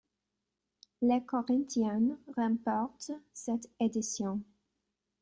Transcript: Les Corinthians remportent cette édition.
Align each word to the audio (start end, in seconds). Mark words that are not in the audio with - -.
Les 1.03 1.23
Corinthians 1.23 2.17
remportent 2.35 3.11
cette 3.33 3.69
édition. 3.79 4.41